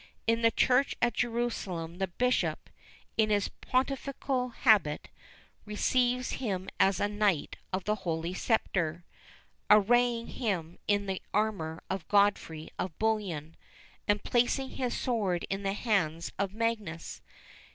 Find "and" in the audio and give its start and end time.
14.07-14.23